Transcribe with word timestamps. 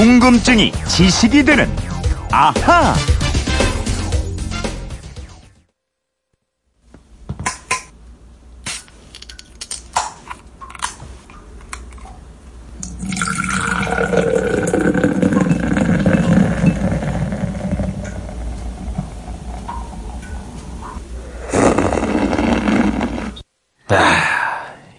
궁금증이 0.00 0.72
지식이 0.88 1.44
되는 1.44 1.70
아하. 2.32 2.94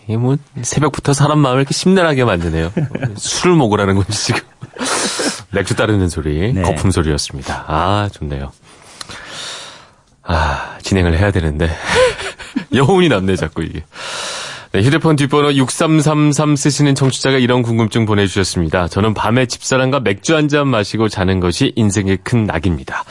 이게 0.04 0.16
뭐 0.16 0.38
새벽부터 0.62 1.14
사람 1.14 1.40
마음을 1.40 1.62
이렇게 1.62 1.74
심란하게 1.74 2.24
만드네요. 2.24 2.72
술을 3.18 3.56
먹으라는 3.56 3.96
건지 3.96 4.12
지금 4.12 4.51
맥주 5.52 5.76
따르는 5.76 6.10
소리, 6.10 6.54
네. 6.54 6.62
거품 6.62 6.92
소리였습니다. 6.92 7.66
아 7.68 8.10
좋네요. 8.14 8.52
아 10.24 10.78
진행을 10.82 11.18
해야 11.18 11.32
되는데 11.32 11.70
여운이 12.74 13.10
남네 13.10 13.36
자꾸 13.36 13.64
이게. 13.64 13.84
네, 14.74 14.82
휴대폰 14.84 15.18
뒷번호 15.18 15.56
6333 15.56 16.56
쓰시는 16.56 16.96
청취자가 16.96 17.38
이런 17.40 17.62
궁금증 17.62 18.06
보내주셨습니다. 18.06 18.88
저는 18.88 19.14
밤에 19.14 19.46
집사람과 19.46 20.00
맥주 20.00 20.34
한 20.34 20.48
잔 20.48 20.70
마시고 20.70 21.10
자는 21.10 21.42
것이 21.42 21.74
인생의 21.76 22.20
큰 22.24 22.46
낙입니다. 22.46 23.04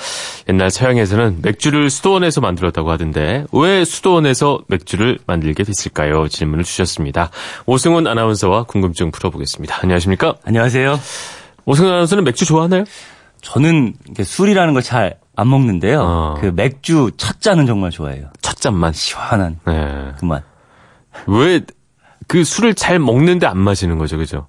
옛날 0.49 0.71
서양에서는 0.71 1.41
맥주를 1.43 1.91
수도원에서 1.91 2.41
만들었다고 2.41 2.91
하던데 2.91 3.45
왜 3.53 3.85
수도원에서 3.85 4.61
맥주를 4.69 5.19
만들게 5.27 5.63
됐을까요? 5.65 6.29
질문을 6.29 6.65
주셨습니다. 6.65 7.29
오승훈 7.67 8.07
아나운서와 8.07 8.63
궁금증 8.65 9.11
풀어보겠습니다. 9.11 9.81
안녕하십니까? 9.83 10.37
안녕하세요. 10.45 10.99
오승훈 11.71 11.93
아나운서는 11.93 12.25
맥주 12.25 12.45
좋아하나요? 12.45 12.85
저는 13.43 13.95
술이라는 14.23 14.75
걸 14.75 14.83
잘 14.83 15.19
안 15.37 15.49
먹는데요. 15.49 16.01
어. 16.03 16.35
그 16.39 16.53
맥주 16.55 17.11
첫 17.17 17.41
잔은 17.41 17.65
정말 17.67 17.91
좋아해요. 17.91 18.29
첫 18.43 18.57
잔만. 18.57 18.93
시원한 18.93 19.59
네. 19.67 20.13
그만. 20.19 20.43
왜 21.27 21.61
그 22.29 22.45
술을 22.45 22.75
잘 22.75 22.99
먹는데 23.01 23.47
안 23.47 23.59
마시는 23.59 23.99
거죠, 23.99 24.17
그죠? 24.19 24.47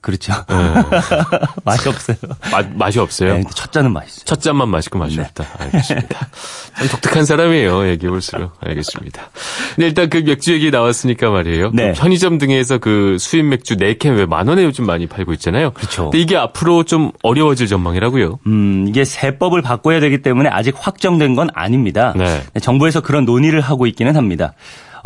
그렇죠. 0.00 0.32
네. 0.48 0.54
맛이 1.64 1.88
없어요. 1.88 2.16
마, 2.52 2.62
맛이 2.74 2.98
없어요? 3.00 3.34
네, 3.38 3.44
첫 3.54 3.72
잔은 3.72 3.92
맛있어요. 3.92 4.24
첫 4.24 4.40
잔만 4.40 4.68
마시고 4.68 4.98
맛이 4.98 5.20
없다. 5.20 5.44
알겠습니다. 5.58 6.28
참 6.76 6.88
독특한 6.88 7.24
사람이에요. 7.24 7.88
얘기해 7.88 8.10
볼수록. 8.10 8.52
알겠습니다. 8.60 9.30
네, 9.78 9.86
일단 9.86 10.08
그 10.08 10.18
맥주 10.18 10.52
얘기 10.52 10.70
나왔으니까 10.70 11.30
말이에요. 11.30 11.70
네. 11.74 11.92
그 11.92 12.00
편의점 12.00 12.38
등에서 12.38 12.78
그 12.78 13.16
수입 13.18 13.46
맥주 13.46 13.76
4캔 13.76 14.16
왜 14.16 14.26
만 14.26 14.46
원에 14.48 14.64
요즘 14.64 14.86
많이 14.86 15.06
팔고 15.06 15.32
있잖아요. 15.34 15.70
그렇죠. 15.70 16.04
근데 16.04 16.18
이게 16.18 16.36
앞으로 16.36 16.84
좀 16.84 17.10
어려워질 17.22 17.66
전망이라고요. 17.66 18.38
음, 18.46 18.86
이게 18.88 19.04
세법을 19.04 19.62
바꿔야 19.62 19.98
되기 20.00 20.22
때문에 20.22 20.48
아직 20.50 20.74
확정된 20.78 21.34
건 21.34 21.48
아닙니다. 21.54 22.12
네. 22.16 22.42
정부에서 22.60 23.00
그런 23.00 23.24
논의를 23.24 23.60
하고 23.60 23.86
있기는 23.86 24.16
합니다. 24.16 24.52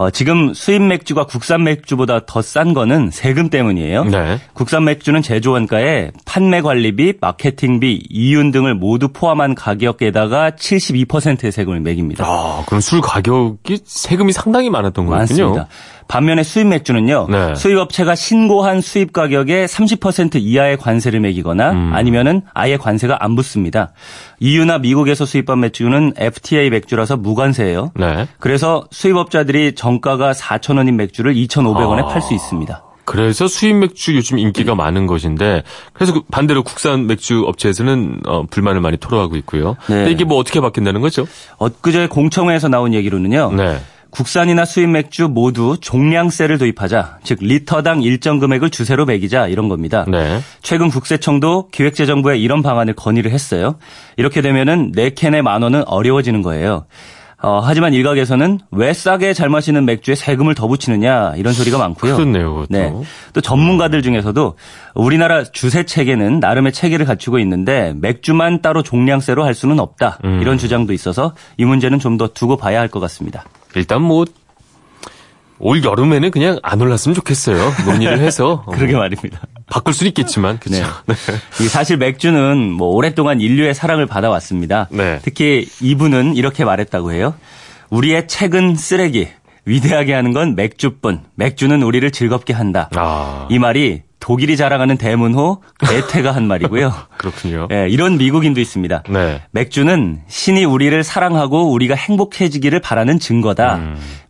어, 0.01 0.09
지금 0.09 0.55
수입 0.55 0.81
맥주가 0.81 1.25
국산 1.27 1.62
맥주보다 1.62 2.20
더 2.25 2.41
싼 2.41 2.73
거는 2.73 3.11
세금 3.11 3.51
때문이에요. 3.51 4.05
네. 4.05 4.39
국산 4.55 4.84
맥주는 4.84 5.20
제조 5.20 5.53
원가에 5.53 6.11
판매 6.31 6.61
관리비, 6.61 7.14
마케팅비, 7.20 8.06
이윤 8.09 8.53
등을 8.53 8.77
모두 8.77 9.09
포함한 9.09 9.56
가격에다가 9.56 10.53
72%의 10.53 11.50
세금을 11.50 11.81
매깁니다. 11.81 12.25
아, 12.25 12.62
그럼 12.67 12.81
술 12.81 13.00
가격이 13.00 13.81
세금이 13.84 14.31
상당히 14.31 14.70
많았던 14.70 15.06
거군요. 15.06 15.19
많습니다. 15.19 15.67
반면에 16.06 16.45
수입 16.45 16.69
맥주는요. 16.69 17.27
네. 17.28 17.55
수입 17.56 17.78
업체가 17.78 18.14
신고한 18.14 18.81
수입 18.81 19.12
가격의 19.12 19.67
30% 19.67 20.36
이하의 20.36 20.77
관세를 20.77 21.19
매기거나 21.19 21.73
음. 21.73 21.95
아니면은 21.95 22.42
아예 22.55 22.77
관세가 22.77 23.25
안 23.25 23.34
붙습니다. 23.34 23.92
EU나 24.39 24.78
미국에서 24.78 25.27
수입한 25.27 25.58
맥주는 25.58 26.12
FTA 26.17 26.70
맥주라서 26.70 27.17
무관세예요. 27.17 27.91
네. 27.97 28.29
그래서 28.39 28.86
수입업자들이 28.92 29.74
정가가 29.74 30.30
4,000원인 30.30 30.95
맥주를 30.95 31.35
2,500원에 31.35 32.05
아. 32.05 32.07
팔수 32.07 32.35
있습니다. 32.35 32.85
그래서 33.11 33.48
수입 33.48 33.75
맥주 33.75 34.15
요즘 34.15 34.39
인기가 34.39 34.77
많은 34.77 35.09
것인데 35.09 35.65
그래서 35.93 36.13
그 36.13 36.23
반대로 36.31 36.63
국산 36.63 37.09
맥주 37.09 37.43
업체에서는 37.45 38.21
어, 38.25 38.45
불만을 38.48 38.81
많이 38.81 38.98
토로하고 38.98 39.35
있고요. 39.39 39.71
네. 39.89 39.97
근데 39.97 40.11
이게 40.13 40.23
뭐 40.23 40.39
어떻게 40.39 40.61
바뀐다는 40.61 41.01
거죠? 41.01 41.27
엊그제 41.59 42.07
공청회에서 42.07 42.69
나온 42.69 42.95
얘기로는요. 42.95 43.53
네. 43.55 43.81
국산이나 44.11 44.65
수입 44.65 44.91
맥주 44.91 45.27
모두 45.27 45.77
종량세를 45.81 46.59
도입하자. 46.59 47.19
즉 47.25 47.39
리터당 47.41 48.03
일정 48.03 48.39
금액을 48.39 48.71
주세로 48.71 49.07
매기자 49.07 49.48
이런 49.48 49.69
겁니다. 49.69 50.05
네. 50.07 50.41
최근 50.63 50.89
국세청도 50.89 51.71
기획재정부에 51.73 52.39
이런 52.39 52.63
방안을 52.63 52.95
건의를 52.95 53.33
했어요. 53.33 53.75
이렇게 54.19 54.41
되면은 54.41 54.92
네 54.92 55.11
캔에 55.11 55.42
만 55.42 55.63
원은 55.63 55.83
어려워지는 55.89 56.42
거예요. 56.42 56.87
어, 57.42 57.61
하지만 57.62 57.95
일각에서는 57.95 58.61
왜 58.70 58.92
싸게 58.92 59.33
잘 59.33 59.48
마시는 59.48 59.86
맥주에 59.86 60.14
세금을 60.14 60.55
더 60.55 60.68
붙이느냐 60.68 61.34
이런 61.36 61.55
소리가 61.55 61.78
많고요. 61.78 62.17
그렇네요, 62.17 62.55
그것도. 62.55 62.67
네. 62.70 62.92
또 63.33 63.40
전문가들 63.40 64.02
중에서도 64.02 64.56
우리나라 64.95 65.42
주세 65.45 65.84
체계는 65.84 66.40
나름의 66.40 66.73
체계를 66.73 67.06
갖추고 67.06 67.39
있는데 67.39 67.95
맥주만 67.96 68.61
따로 68.61 68.83
종량세로 68.83 69.42
할 69.45 69.55
수는 69.55 69.80
없다. 69.80 70.18
음. 70.24 70.40
이런 70.42 70.58
주장도 70.58 70.92
있어서 70.92 71.34
이 71.56 71.64
문제는 71.64 71.98
좀 71.98 72.18
더 72.18 72.29
두고 72.29 72.56
봐야 72.58 72.80
할 72.80 72.89
것 72.89 73.00
같습니다. 73.00 73.45
일단 73.77 74.02
뭐, 74.02 74.24
올 75.58 75.83
여름에는 75.84 76.30
그냥 76.33 76.58
안 76.62 76.80
올랐으면 76.80 77.14
좋겠어요. 77.14 77.56
논의를 77.86 78.18
해서. 78.18 78.64
어, 78.67 78.73
그러게 78.73 78.95
말입니다. 78.96 79.40
바꿀 79.70 79.95
수는 79.95 80.08
있겠지만, 80.08 80.58
그렇죠. 80.58 80.85
네. 81.07 81.14
이 81.64 81.69
사실 81.69 81.97
맥주는 81.97 82.70
뭐 82.73 82.89
오랫동안 82.89 83.41
인류의 83.41 83.75
사랑을 83.75 84.07
받아왔습니다. 84.07 84.89
네. 84.91 85.19
특히 85.23 85.67
이분은 85.81 86.36
이렇게 86.36 86.64
말했다고 86.64 87.13
해요. 87.13 87.35
우리의 87.89 88.29
책은 88.29 88.77
쓰레기. 88.77 89.29
위대하게 89.67 90.14
하는 90.14 90.33
건 90.33 90.57
맥주뿐. 90.57 91.20
맥주는 91.36 91.83
우리를 91.83 92.11
즐겁게 92.11 92.53
한다. 92.53 92.89
아, 92.97 93.47
이 93.51 93.59
말이 93.59 94.03
독일이 94.19 94.57
자랑하는 94.57 94.97
대문호 94.98 95.63
괴테가 95.80 96.33
한 96.33 96.47
말이고요. 96.47 96.92
그렇군요. 97.17 97.69
예, 97.70 97.86
이런 97.89 98.19
미국인도 98.19 98.61
있습니다. 98.61 99.05
네. 99.09 99.42
맥주는 99.51 100.20
신이 100.29 100.64
우리를 100.64 101.03
사랑하고 101.03 101.73
우리가 101.73 101.95
행복해지기를 101.95 102.80
바라는 102.80 103.19
증거다. 103.19 103.80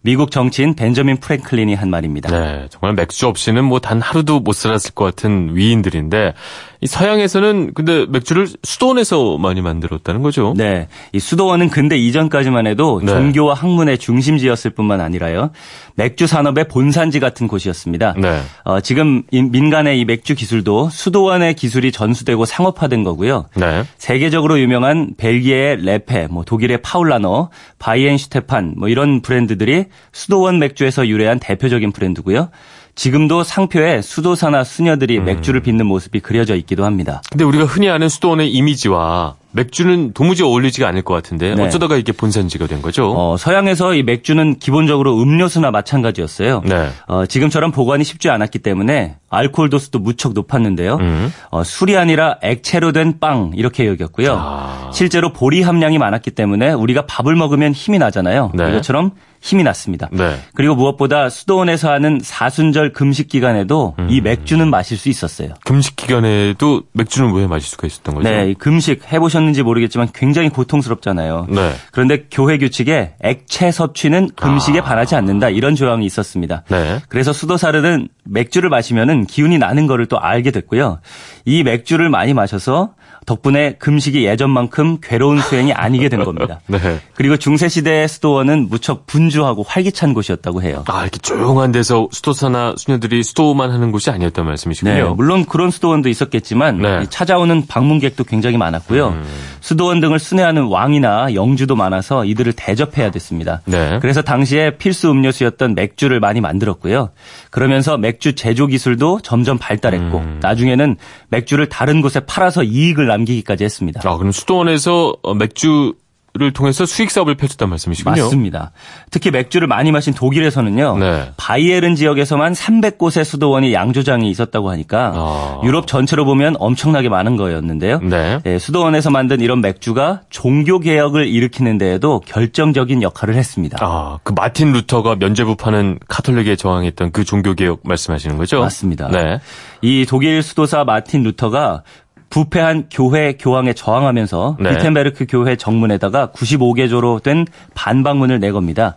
미국 0.03 0.31
정치인 0.31 0.75
벤저민 0.75 1.19
프랭클린이 1.19 1.75
한 1.75 1.91
말입니다. 1.91 2.31
음. 2.31 2.33
네, 2.33 2.67
정말 2.71 2.95
맥주 2.95 3.27
없이는 3.27 3.65
뭐 3.65 3.81
단 3.81 4.01
하루도 4.01 4.41
못 4.41 4.53
살았을 4.55 4.95
것 4.95 5.05
같은 5.05 5.57
위인들인데 5.57 6.35
이 6.83 6.87
서양에서는 6.87 7.73
근데 7.75 8.07
맥주를 8.07 8.49
수도원에서 8.63 9.37
많이 9.39 9.61
만들었다는 9.61 10.23
거죠. 10.23 10.55
네. 10.57 10.89
이 11.13 11.19
수도원은 11.19 11.69
근대 11.69 11.97
이전까지만 11.99 12.67
해도 12.67 13.01
네. 13.05 13.13
종교와 13.13 13.55
학문의 13.55 13.99
중심지였을 13.99 14.71
뿐만 14.71 15.01
아니라요. 15.01 15.51
맥주 15.95 16.27
산업의 16.27 16.69
본산지 16.69 17.21
같은 17.21 17.49
곳이었습니다. 17.49 18.15
네. 18.19 18.41
어, 18.65 18.81
지금 18.81 19.23
이 19.31 19.43
민간의 19.43 20.01
이 20.01 20.05
맥주 20.07 20.35
기술도 20.35 20.89
수도원의 20.91 21.55
기술이 21.55 21.93
전수되고 21.93 22.47
상업화된 22.47 23.05
거고요. 23.05 23.47
네. 23.57 23.85
세계적으로 23.99 24.59
유명한 24.59 25.13
벨기에의 25.19 25.83
레페, 25.85 26.29
뭐 26.31 26.45
독일의 26.45 26.81
파울라너, 26.81 27.51
바이엔슈테판 27.79 28.75
뭐 28.79 28.89
이런 28.89 29.21
브랜드들이 29.21 29.87
수도원 30.13 30.59
맥주에서 30.59 31.07
유래한 31.09 31.39
대표적인 31.39 31.93
브랜드고요. 31.93 32.51
지금도 32.97 33.45
상표에 33.45 34.03
수도사나 34.03 34.65
수녀들이 34.65 35.19
음. 35.19 35.25
맥주를 35.25 35.61
빚는 35.61 35.87
모습이 35.87 36.21
그려져 36.21 36.57
있기도 36.57 36.85
합니다. 36.85 37.23
근데 37.31 37.45
우리가 37.45 37.65
흔히 37.65 37.89
아는 37.89 38.09
수도원의 38.09 38.51
이미지와 38.53 39.37
맥주는 39.53 40.13
도무지 40.13 40.43
어울리지가 40.45 40.87
않을 40.89 41.03
것 41.03 41.15
같은데 41.15 41.55
네. 41.55 41.65
어쩌다가 41.65 41.97
이게 41.97 42.13
본산지가 42.13 42.67
된 42.67 42.83
거죠? 42.83 43.13
어, 43.17 43.37
서양에서 43.37 43.95
이 43.95 44.03
맥주는 44.03 44.59
기본적으로 44.59 45.21
음료수나 45.21 45.71
마찬가지였어요. 45.71 46.63
네. 46.67 46.89
어, 47.07 47.27
지금처럼 47.27 47.73
보관이 47.73 48.05
쉽지 48.05 48.29
않았기 48.29 48.59
때문에 48.61 49.17
알코올 49.29 49.71
도수도 49.71 49.99
무척 49.99 50.35
높았는데요. 50.35 50.97
음. 51.01 51.33
어, 51.51 51.65
술이 51.65 51.97
아니라 51.97 52.37
액체로 52.43 52.93
된 52.93 53.19
빵 53.19 53.53
이렇게 53.55 53.87
여겼고요. 53.87 54.37
아. 54.39 54.91
실제로 54.93 55.33
보리 55.33 55.63
함량이 55.63 55.99
많았기 55.99 56.31
때문에 56.33 56.73
우리가 56.73 57.07
밥을 57.07 57.35
먹으면 57.35 57.73
힘이 57.73 57.99
나잖아요. 57.99 58.53
네. 58.55 58.69
이것처럼 58.71 59.13
힘이 59.41 59.63
났습니다. 59.63 60.09
네. 60.13 60.37
그리고 60.55 60.75
무엇보다 60.75 61.31
수도원에서 61.31 61.91
하는 61.91 62.21
사순절 62.23 62.93
금식 62.93 63.29
기간에도 63.29 63.95
음. 63.99 64.09
이 64.11 64.21
맥주는 64.21 64.69
마실 64.69 64.99
수 64.99 65.09
있었어요. 65.09 65.55
금식 65.65 65.97
기간에도 65.97 66.83
맥주는 66.93 67.33
왜 67.33 67.47
마실 67.47 67.69
수가 67.71 67.87
있었던 67.87 68.15
거죠? 68.15 68.29
네, 68.29 68.51
이 68.51 68.55
금식 68.55 69.11
해보셨는지 69.11 69.63
모르겠지만 69.63 70.09
굉장히 70.15 70.51
고통스럽잖아요. 70.51 71.47
네. 71.49 71.73
그런데 71.91 72.27
교회 72.31 72.59
규칙에 72.59 73.15
액체 73.23 73.71
섭취는 73.71 74.31
금식에 74.37 74.81
아. 74.81 74.83
반하지 74.83 75.17
않는다 75.17 75.49
이런 75.49 75.75
조항이 75.75 76.05
있었습니다. 76.05 76.65
네. 76.69 77.01
그래서 77.09 77.33
수도사르는 77.33 78.09
맥주를 78.25 78.69
마시면은 78.69 79.27
기운이 79.27 79.57
나는 79.59 79.87
거를 79.87 80.07
또 80.07 80.21
알게 80.21 80.51
됐고요. 80.51 81.01
이 81.47 81.63
맥주를 81.63 82.11
많이 82.11 82.35
마셔서 82.35 82.95
덕분에 83.31 83.75
금식이 83.79 84.25
예전만큼 84.25 84.99
괴로운 85.01 85.41
수행이 85.41 85.73
아니게 85.73 86.09
된 86.09 86.25
겁니다. 86.25 86.59
네. 86.67 86.79
그리고 87.15 87.37
중세 87.37 87.69
시대의 87.69 88.09
수도원은 88.09 88.69
무척 88.69 89.07
분주하고 89.07 89.63
활기찬 89.63 90.15
곳이었다고 90.15 90.63
해요. 90.63 90.83
아, 90.89 91.03
이렇게 91.03 91.19
조용한 91.19 91.71
데서 91.71 92.09
수도사나 92.11 92.75
수녀들이 92.77 93.23
수도만 93.23 93.71
하는 93.71 93.93
곳이 93.93 94.11
아니었단 94.11 94.45
말씀이시군요. 94.45 94.95
네, 94.95 95.03
물론 95.15 95.45
그런 95.45 95.71
수도원도 95.71 96.09
있었겠지만 96.09 96.79
네. 96.79 97.03
이 97.05 97.07
찾아오는 97.09 97.69
방문객도 97.69 98.25
굉장히 98.25 98.57
많았고요. 98.57 99.09
음. 99.11 99.25
수도원 99.61 100.01
등을 100.01 100.19
순회하는 100.19 100.65
왕이나 100.65 101.35
영주도 101.35 101.77
많아서 101.77 102.25
이들을 102.25 102.55
대접해야 102.55 103.13
됐습니다. 103.13 103.61
네. 103.67 104.01
그래서 104.01 104.23
당시에 104.23 104.77
필수 104.77 105.09
음료수였던 105.09 105.77
맥주를 105.77 106.19
많이 106.19 106.41
만들었고요. 106.41 107.11
그러면서 107.51 107.97
맥주 107.97 108.35
제조 108.35 108.67
기술도 108.67 109.21
점점 109.23 109.57
발달했고 109.59 110.19
음. 110.19 110.41
나중에는 110.43 110.97
맥주를 111.29 111.69
다른 111.69 112.01
곳에 112.01 112.19
팔아서 112.19 112.65
이익을 112.65 113.07
남 113.07 113.20
기기까지 113.25 113.65
했습니다. 113.65 114.01
아, 114.05 114.17
그럼 114.17 114.33
수도원에서 114.33 115.17
어, 115.23 115.35
맥주 115.35 115.95
를 116.33 116.53
통해서 116.53 116.87
수익 116.87 117.11
사업을 117.11 117.35
펼쳤단 117.35 117.69
말씀이시군요. 117.69 118.23
맞습니다. 118.23 118.71
특히 119.11 119.33
맥주를 119.33 119.67
많이 119.67 119.91
마신 119.91 120.15
독일에서는요. 120.15 120.99
네. 120.99 121.33
바이에른 121.37 121.97
지역에서만 121.97 122.53
300곳의 122.53 123.25
수도원이 123.25 123.73
양조장이 123.73 124.31
있었다고 124.31 124.71
하니까 124.71 125.13
아. 125.13 125.61
유럽 125.65 125.89
전체로 125.89 126.25
보면 126.25 126.55
엄청나게 126.61 127.09
많은 127.09 127.37
거였는데요. 127.37 127.99
네. 127.99 128.39
네, 128.45 128.59
수도원에서 128.61 129.11
만든 129.11 129.41
이런 129.41 129.61
맥주가 129.61 130.21
종교 130.31 130.79
개혁을 130.79 131.27
일으키는 131.27 131.79
데에도 131.79 132.21
결정적인 132.21 133.03
역할을 133.03 133.35
했습니다. 133.35 133.79
아, 133.81 134.21
그 134.23 134.33
마틴 134.33 134.71
루터가 134.71 135.17
면죄부 135.17 135.57
파는 135.57 135.99
카톨릭에 136.07 136.55
저항했던 136.55 137.11
그 137.11 137.25
종교 137.25 137.55
개혁 137.55 137.81
말씀하시는 137.83 138.39
거죠? 138.39 138.61
맞습니다. 138.61 139.09
네. 139.09 139.41
이 139.83 140.07
독일 140.09 140.45
수도사 140.45 140.85
마틴 140.85 141.25
루터가 141.25 141.83
부패한 142.31 142.87
교회 142.91 143.33
교황에 143.33 143.75
저항하면서 143.75 144.57
네. 144.61 144.71
비텐베르크 144.71 145.27
교회 145.29 145.57
정문에다가 145.57 146.29
95개조로 146.29 147.23
된 147.23 147.45
반박문을 147.75 148.41
내겁니다. 148.41 148.97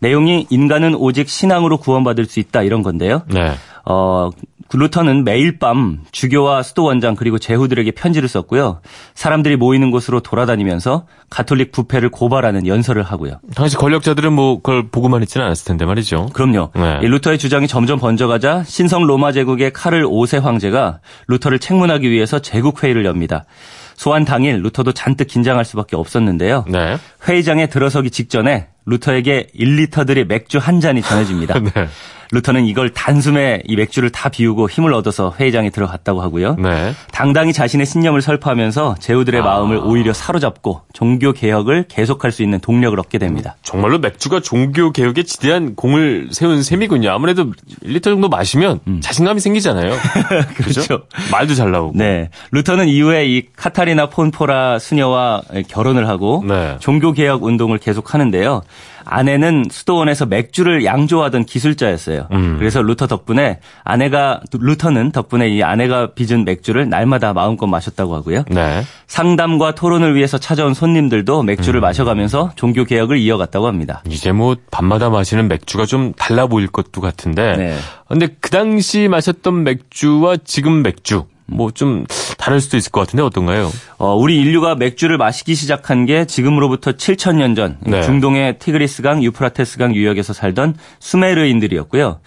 내용이 0.00 0.48
인간은 0.50 0.96
오직 0.96 1.28
신앙으로 1.28 1.78
구원받을 1.78 2.24
수 2.24 2.40
있다 2.40 2.62
이런 2.62 2.82
건데요. 2.82 3.22
네. 3.32 3.52
어, 3.84 4.30
루터는 4.76 5.24
매일 5.24 5.58
밤 5.58 5.98
주교와 6.12 6.62
수도원장 6.62 7.14
그리고 7.14 7.38
제후들에게 7.38 7.90
편지를 7.92 8.28
썼고요. 8.28 8.80
사람들이 9.14 9.56
모이는 9.56 9.90
곳으로 9.90 10.20
돌아다니면서 10.20 11.06
가톨릭 11.30 11.72
부패를 11.72 12.10
고발하는 12.10 12.66
연설을 12.66 13.02
하고요. 13.02 13.40
당시 13.54 13.76
권력자들은 13.76 14.32
뭐 14.32 14.56
그걸 14.56 14.88
보고만 14.88 15.22
있지는 15.22 15.46
않았을 15.46 15.64
텐데 15.66 15.84
말이죠. 15.84 16.26
그럼요. 16.32 16.70
네. 16.74 17.00
이 17.02 17.06
루터의 17.06 17.38
주장이 17.38 17.68
점점 17.68 17.98
번져가자 17.98 18.62
신성 18.64 19.06
로마 19.06 19.32
제국의 19.32 19.72
카를 19.72 20.04
5세 20.04 20.40
황제가 20.40 21.00
루터를 21.28 21.58
책문하기 21.58 22.10
위해서 22.10 22.38
제국 22.38 22.82
회의를 22.82 23.04
엽니다. 23.04 23.46
소환 23.94 24.24
당일 24.24 24.62
루터도 24.62 24.92
잔뜩 24.92 25.28
긴장할 25.28 25.64
수밖에 25.64 25.96
없었는데요. 25.96 26.64
네. 26.68 26.98
회의장에 27.28 27.68
들어서기 27.68 28.10
직전에 28.10 28.68
루터에게 28.86 29.48
1리터들의 29.56 30.26
맥주 30.26 30.58
한 30.58 30.80
잔이 30.80 31.02
전해집니다. 31.02 31.58
네. 31.62 31.88
루터는 32.32 32.64
이걸 32.64 32.88
단숨에 32.90 33.62
이 33.66 33.76
맥주를 33.76 34.10
다 34.10 34.30
비우고 34.30 34.68
힘을 34.70 34.94
얻어서 34.94 35.34
회의장에 35.38 35.68
들어갔다고 35.70 36.22
하고요. 36.22 36.56
네. 36.56 36.94
당당히 37.12 37.52
자신의 37.52 37.84
신념을 37.84 38.22
설파하면서 38.22 38.96
제후들의 39.00 39.40
아. 39.42 39.44
마음을 39.44 39.76
오히려 39.76 40.14
사로잡고 40.14 40.80
종교 40.94 41.32
개혁을 41.32 41.84
계속할 41.88 42.32
수 42.32 42.42
있는 42.42 42.58
동력을 42.58 42.98
얻게 42.98 43.18
됩니다. 43.18 43.56
정말로 43.62 43.98
맥주가 43.98 44.40
종교 44.40 44.92
개혁에 44.92 45.24
지대한 45.24 45.76
공을 45.76 46.28
세운 46.32 46.62
셈이군요. 46.62 47.10
아무래도 47.10 47.52
1리터 47.84 48.04
정도 48.04 48.30
마시면 48.30 48.80
자신감이 49.00 49.38
생기잖아요. 49.38 49.94
그렇죠? 50.56 51.02
말도 51.30 51.54
잘 51.54 51.70
나오고. 51.70 51.92
네. 51.96 52.30
루터는 52.50 52.88
이후에 52.88 53.26
이 53.26 53.42
카타리나 53.54 54.08
폰 54.08 54.38
보라 54.38 54.78
수녀와 54.78 55.42
루터를 55.52 56.08
하고 56.08 56.42
네. 56.48 56.76
종교 56.80 57.12
개혁 57.12 57.44
운동을 57.44 57.76
계속 57.76 58.14
하는데요. 58.14 58.62
아내는 59.04 59.64
수도원에서 59.70 60.26
맥주를 60.26 60.84
양조하던 60.84 61.44
기술자였어요. 61.44 62.28
음. 62.32 62.56
그래서 62.58 62.82
루터 62.82 63.06
덕분에 63.06 63.60
아내가 63.84 64.40
루터는 64.52 65.12
덕분에 65.12 65.48
이 65.48 65.62
아내가 65.62 66.12
빚은 66.14 66.44
맥주를 66.44 66.88
날마다 66.88 67.32
마음껏 67.32 67.66
마셨다고 67.66 68.14
하고요. 68.14 68.44
네. 68.48 68.82
상담과 69.06 69.74
토론을 69.74 70.14
위해서 70.14 70.38
찾아온 70.38 70.74
손님들도 70.74 71.40
음. 71.40 71.46
맥주를 71.46 71.80
마셔가면서 71.80 72.52
종교 72.56 72.84
개혁을 72.84 73.18
이어갔다고 73.18 73.66
합니다. 73.66 74.02
이제 74.08 74.32
뭐 74.32 74.56
밤마다 74.70 75.10
마시는 75.10 75.48
맥주가 75.48 75.86
좀 75.86 76.12
달라 76.14 76.46
보일 76.46 76.68
것도 76.68 77.00
같은데. 77.00 77.56
네. 77.56 77.76
근데 78.08 78.28
그 78.40 78.50
당시 78.50 79.08
마셨던 79.08 79.64
맥주와 79.64 80.36
지금 80.44 80.82
맥주 80.82 81.24
뭐좀 81.46 82.06
다를 82.42 82.60
수도 82.60 82.76
있을 82.76 82.90
것 82.90 83.02
같은데 83.02 83.22
어떤가요? 83.22 83.70
어, 83.98 84.16
우리 84.16 84.36
인류가 84.40 84.74
맥주를 84.74 85.16
마시기 85.16 85.54
시작한 85.54 86.06
게 86.06 86.24
지금으로부터 86.24 86.90
7천년 86.90 87.54
전 87.54 87.76
네. 87.82 88.02
중동의 88.02 88.58
티그리스강, 88.58 89.22
유프라테스강 89.22 89.94
유역에서 89.94 90.32
살던 90.32 90.74
수메르인들이었고요. 90.98 92.18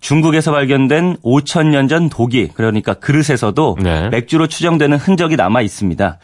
중국에서 0.00 0.50
발견된 0.50 1.18
5천년 1.18 1.88
전 1.88 2.08
독이 2.08 2.48
그러니까 2.54 2.94
그릇에서도 2.94 3.76
네. 3.80 4.08
맥주로 4.08 4.48
추정되는 4.48 4.96
흔적이 4.96 5.36
남아 5.36 5.60
있습니다. 5.60 6.18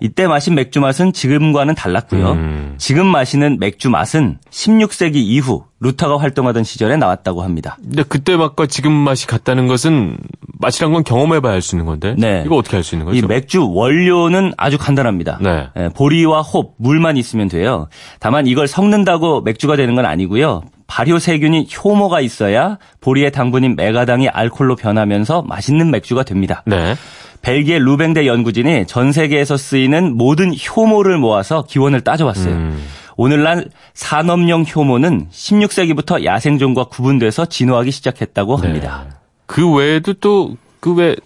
이때 0.00 0.26
마신 0.26 0.54
맥주 0.54 0.80
맛은 0.80 1.12
지금과는 1.12 1.74
달랐고요. 1.74 2.32
음. 2.32 2.74
지금 2.78 3.06
마시는 3.06 3.58
맥주 3.58 3.90
맛은 3.90 4.38
16세기 4.50 5.16
이후 5.16 5.64
루터가 5.80 6.18
활동하던 6.18 6.64
시절에 6.64 6.96
나왔다고 6.96 7.42
합니다. 7.42 7.76
근데 7.82 8.02
그때 8.02 8.36
맛과 8.36 8.66
지금 8.66 8.92
맛이 8.92 9.26
같다는 9.26 9.66
것은 9.66 10.16
맛이란 10.58 10.92
건 10.92 11.04
경험해봐야 11.04 11.52
알 11.54 11.62
수 11.62 11.74
있는 11.76 11.84
건데. 11.86 12.14
네. 12.18 12.42
이거 12.46 12.56
어떻게 12.56 12.76
알 12.76 12.82
수 12.82 12.94
있는 12.94 13.12
이 13.14 13.20
거죠? 13.20 13.26
맥주 13.28 13.68
원료는 13.70 14.52
아주 14.56 14.78
간단합니다. 14.78 15.38
네. 15.42 15.68
예, 15.76 15.88
보리와 15.94 16.40
홉, 16.42 16.74
물만 16.78 17.16
있으면 17.16 17.48
돼요. 17.48 17.88
다만 18.20 18.46
이걸 18.46 18.66
섞는다고 18.68 19.42
맥주가 19.42 19.76
되는 19.76 19.94
건 19.94 20.06
아니고요. 20.06 20.62
발효 20.86 21.18
세균이 21.18 21.68
효모가 21.84 22.20
있어야 22.20 22.78
보리의 23.00 23.32
당분인 23.32 23.74
메가당이 23.76 24.28
알코올로 24.28 24.76
변하면서 24.76 25.42
맛있는 25.42 25.90
맥주가 25.90 26.22
됩니다. 26.22 26.62
네. 26.64 26.94
벨기에 27.42 27.78
루뱅대 27.78 28.26
연구진이 28.26 28.86
전 28.86 29.12
세계에서 29.12 29.56
쓰이는 29.56 30.16
모든 30.16 30.52
효모를 30.54 31.18
모아서 31.18 31.64
기원을 31.64 32.02
따져봤어요. 32.02 32.54
음. 32.54 32.84
오늘날 33.16 33.66
산업용 33.94 34.64
효모는 34.64 35.28
16세기부터 35.30 36.24
야생종과 36.24 36.84
구분돼서 36.84 37.46
진화하기 37.46 37.90
시작했다고 37.90 38.60
네. 38.60 38.66
합니다. 38.66 39.06
그 39.46 39.72
외에도 39.72 40.12
또 40.14 40.56
그외 40.80 41.16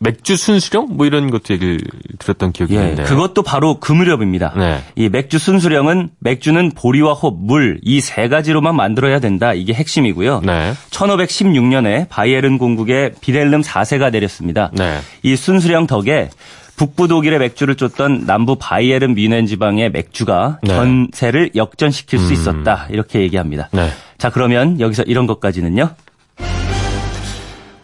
맥주 0.00 0.36
순수령 0.36 0.88
뭐 0.96 1.06
이런 1.06 1.30
것도 1.30 1.54
얘기를 1.54 1.78
들었던 2.18 2.52
기억이 2.52 2.74
예, 2.76 2.80
있는데. 2.80 3.02
그것도 3.04 3.42
바로 3.42 3.78
그 3.80 3.92
무렵입니다. 3.92 4.52
네. 4.56 4.82
이 4.96 5.08
맥주 5.08 5.38
순수령은 5.38 6.10
맥주는 6.18 6.72
보리와 6.74 7.12
홉, 7.12 7.36
물 7.44 7.80
이 7.84 8.00
세 8.00 8.28
가지로만 8.28 8.76
만들어야 8.76 9.20
된다. 9.20 9.54
이게 9.54 9.72
핵심이고요. 9.72 10.40
네. 10.44 10.74
1516년에 10.90 12.08
바이에른 12.08 12.58
공국에 12.58 13.12
비델름 13.20 13.62
4세가 13.62 14.10
내렸습니다. 14.10 14.70
네. 14.74 14.98
이 15.22 15.36
순수령 15.36 15.86
덕에 15.86 16.30
북부 16.76 17.06
독일의 17.06 17.38
맥주를 17.38 17.76
쫓던 17.76 18.24
남부 18.26 18.56
바이에른 18.56 19.14
뮌헨 19.14 19.46
지방의 19.46 19.90
맥주가 19.90 20.58
네. 20.62 20.74
전세를 20.74 21.50
역전시킬 21.54 22.18
수 22.18 22.28
음. 22.28 22.32
있었다. 22.32 22.86
이렇게 22.90 23.20
얘기합니다. 23.20 23.68
네. 23.72 23.90
자, 24.18 24.30
그러면 24.30 24.80
여기서 24.80 25.04
이런 25.04 25.26
것까지는요. 25.26 25.90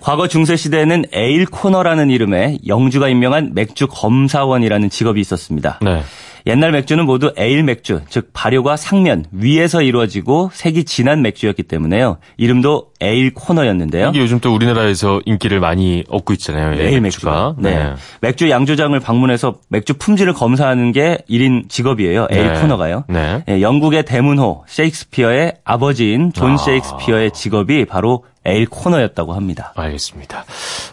과거 0.01 0.29
중세 0.29 0.57
시대에는 0.57 1.05
ale 1.13 1.47
conner라는 1.47 2.11
이름의 2.11 2.61
영주가 2.67 3.09
임명한 3.09 3.53
맥주 3.55 3.87
검사원이라는 3.87 4.91
직업이 4.91 5.21
있었습니다. 5.21 5.79
네. 5.83 6.03
옛날 6.47 6.73
맥주는 6.73 7.05
모두 7.05 7.33
에일 7.37 7.63
맥주, 7.63 8.01
즉 8.09 8.31
발효가 8.33 8.77
상면 8.77 9.25
위에서 9.31 9.83
이루어지고 9.83 10.51
색이 10.55 10.85
진한 10.85 11.21
맥주였기 11.21 11.65
때문에요. 11.65 12.17
이름도 12.39 12.87
ale 13.01 13.35
conner였는데요. 13.35 14.09
이게 14.09 14.21
요즘 14.21 14.41
또 14.41 14.55
우리나라에서 14.55 15.21
인기를 15.27 15.61
많이 15.61 16.05
얻고 16.09 16.33
있잖아요. 16.35 16.75
이 16.75 16.81
에일 16.81 17.01
맥주가. 17.03 17.55
맥주가. 17.59 17.71
네. 17.71 17.95
맥주 18.23 18.49
양조장을 18.49 18.99
방문해서 19.01 19.57
맥주 19.69 19.95
품질을 19.95 20.33
검사하는 20.33 20.93
게 20.93 21.19
일인 21.29 21.69
직업이에요. 21.69 22.29
에일 22.31 22.53
네. 22.53 22.61
conner가요. 22.61 23.05
네. 23.09 23.45
예, 23.49 23.61
영국의 23.61 24.05
대문호 24.05 24.65
셰익스피어의 24.67 25.57
아버지인 25.65 26.33
존 26.33 26.53
아. 26.53 26.57
셰익스피어의 26.57 27.33
직업이 27.33 27.85
바로 27.85 28.25
ale 28.47 28.67
conner였다고 28.67 29.35
합니다. 29.35 29.75
알겠습니다. 29.77 30.45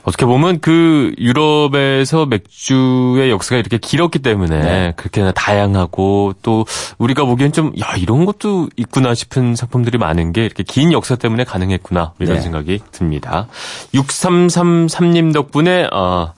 어떻게 0.03 0.25
보면 0.25 0.59
그 0.59 1.13
유럽에서 1.17 2.25
맥주의 2.25 3.29
역사가 3.31 3.57
이렇게 3.57 3.77
길었기 3.77 4.19
때문에 4.19 4.59
네. 4.59 4.93
그렇게나 4.97 5.31
다양하고 5.31 6.33
또 6.41 6.65
우리가 6.97 7.23
보기엔 7.23 7.53
좀 7.53 7.67
야 7.79 7.95
이런 7.95 8.25
것도 8.25 8.69
있구나 8.75 9.13
싶은 9.13 9.55
상품들이 9.55 9.97
많은 9.97 10.31
게 10.33 10.45
이렇게 10.45 10.63
긴 10.63 10.91
역사 10.91 11.15
때문에 11.15 11.43
가능했구나 11.43 12.13
이런 12.19 12.35
네. 12.35 12.41
생각이 12.41 12.79
듭니다. 12.91 13.47
6333님 13.93 15.33
덕분에 15.33 15.87
어, 15.93 16.33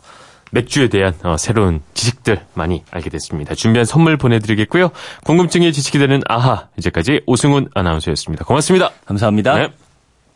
맥주에 0.52 0.88
대한 0.88 1.14
어, 1.24 1.38
새로운 1.38 1.82
지식들 1.94 2.42
많이 2.54 2.84
알게 2.92 3.10
됐습니다. 3.10 3.56
준비한 3.56 3.86
선물 3.86 4.18
보내드리겠고요. 4.18 4.90
궁금증이 5.24 5.72
지식이 5.72 6.00
되는 6.00 6.22
아하 6.28 6.68
이제까지 6.78 7.22
오승훈 7.26 7.70
아나운서였습니다. 7.74 8.46
고맙습니다. 8.46 8.92
감사합니다. 9.06 9.56
네. 9.56 9.70